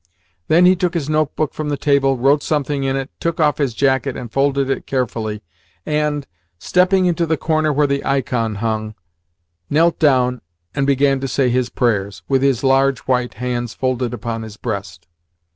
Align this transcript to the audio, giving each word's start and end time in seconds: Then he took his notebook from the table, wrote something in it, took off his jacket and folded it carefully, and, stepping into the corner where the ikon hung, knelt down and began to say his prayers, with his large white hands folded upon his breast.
Then 0.47 0.65
he 0.65 0.75
took 0.75 0.95
his 0.95 1.11
notebook 1.11 1.53
from 1.53 1.69
the 1.69 1.77
table, 1.77 2.17
wrote 2.17 2.41
something 2.41 2.83
in 2.83 2.95
it, 2.97 3.11
took 3.19 3.39
off 3.39 3.59
his 3.59 3.75
jacket 3.75 4.17
and 4.17 4.31
folded 4.31 4.67
it 4.67 4.87
carefully, 4.87 5.43
and, 5.85 6.25
stepping 6.57 7.05
into 7.05 7.27
the 7.27 7.37
corner 7.37 7.71
where 7.71 7.85
the 7.85 8.03
ikon 8.03 8.55
hung, 8.55 8.95
knelt 9.69 9.99
down 9.99 10.41
and 10.73 10.87
began 10.87 11.19
to 11.19 11.27
say 11.27 11.49
his 11.51 11.69
prayers, 11.69 12.23
with 12.27 12.41
his 12.41 12.63
large 12.63 13.01
white 13.01 13.35
hands 13.35 13.75
folded 13.75 14.11
upon 14.11 14.41
his 14.41 14.57
breast. 14.57 15.05